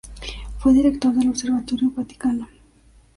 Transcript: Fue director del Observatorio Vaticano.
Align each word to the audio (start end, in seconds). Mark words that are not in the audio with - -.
Fue 0.57 0.73
director 0.73 1.13
del 1.13 1.29
Observatorio 1.29 1.91
Vaticano. 1.91 2.49